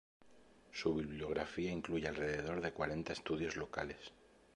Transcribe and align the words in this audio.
Su 0.71 0.95
bibliografía 0.95 1.69
incluye 1.71 2.07
alrededor 2.07 2.59
de 2.59 2.71
cuarenta 2.73 3.13
estudios 3.13 3.55
locales. 3.55 4.13